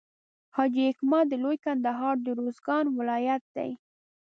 [0.55, 3.71] حاجي حکمت د لوی کندهار د روزګان ولایت دی.